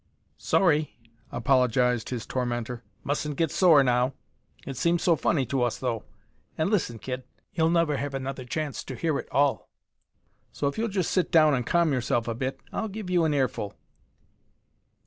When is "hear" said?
8.95-9.19